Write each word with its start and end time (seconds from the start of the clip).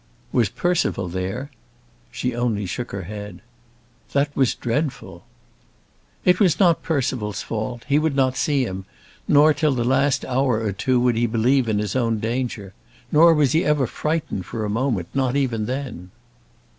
"Was 0.31 0.49
Percival 0.49 1.07
there?" 1.09 1.51
She 2.09 2.33
only 2.35 2.65
shook 2.65 2.89
her 2.91 3.03
head. 3.03 3.39
"That 4.13 4.35
was 4.35 4.55
dreadful." 4.55 5.25
"It 6.25 6.39
was 6.39 6.59
not 6.59 6.81
Percival's 6.81 7.43
fault. 7.43 7.83
He 7.87 7.99
would 7.99 8.15
not 8.15 8.35
see 8.35 8.65
him; 8.65 8.85
nor 9.27 9.53
till 9.53 9.75
the 9.75 9.83
last 9.83 10.25
hour 10.25 10.59
or 10.59 10.71
two 10.71 10.99
would 11.01 11.17
he 11.17 11.27
believe 11.27 11.69
in 11.69 11.77
his 11.77 11.95
own 11.95 12.17
danger. 12.17 12.73
Nor 13.11 13.35
was 13.35 13.51
he 13.51 13.63
ever 13.63 13.85
frightened 13.85 14.47
for 14.47 14.65
a 14.65 14.71
moment, 14.71 15.07
not 15.13 15.35
even 15.35 15.67
then." 15.67 16.09